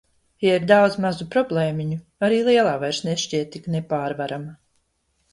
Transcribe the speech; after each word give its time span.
Ja 0.43 0.53
ir 0.59 0.63
daudz 0.69 0.95
mazu 1.03 1.25
problēmiņu, 1.35 1.97
arī 2.27 2.39
lielā 2.47 2.71
vairs 2.85 3.01
nešķiet 3.09 3.51
tik 3.57 3.69
nepārvarama. 3.75 4.57